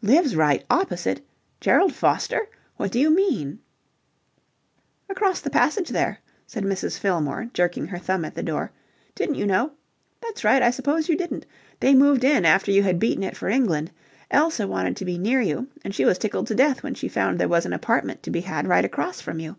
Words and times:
"Lives 0.00 0.34
right 0.34 0.64
opposite? 0.70 1.22
Gerald 1.60 1.92
Foster? 1.94 2.46
What 2.78 2.90
do 2.90 2.98
you 2.98 3.10
mean?" 3.10 3.58
"Across 5.10 5.42
the 5.42 5.50
passage 5.50 5.90
there," 5.90 6.20
said 6.46 6.64
Mrs. 6.64 6.98
Fillmore, 6.98 7.50
jerking 7.52 7.88
her 7.88 7.98
thumb 7.98 8.24
at 8.24 8.34
the 8.34 8.42
door. 8.42 8.72
"Didn't 9.14 9.34
you 9.34 9.46
know? 9.46 9.72
That's 10.22 10.42
right, 10.42 10.62
I 10.62 10.70
suppose 10.70 11.10
you 11.10 11.18
didn't. 11.18 11.44
They 11.80 11.94
moved 11.94 12.24
in 12.24 12.46
after 12.46 12.72
you 12.72 12.82
had 12.82 12.98
beaten 12.98 13.22
it 13.22 13.36
for 13.36 13.50
England. 13.50 13.90
Elsa 14.30 14.66
wanted 14.66 14.96
to 14.96 15.04
be 15.04 15.18
near 15.18 15.42
you, 15.42 15.68
and 15.84 15.94
she 15.94 16.06
was 16.06 16.16
tickled 16.16 16.46
to 16.46 16.54
death 16.54 16.82
when 16.82 16.94
she 16.94 17.06
found 17.06 17.38
there 17.38 17.46
was 17.46 17.66
an 17.66 17.74
apartment 17.74 18.22
to 18.22 18.30
be 18.30 18.40
had 18.40 18.66
right 18.66 18.86
across 18.86 19.20
from 19.20 19.38
you. 19.38 19.56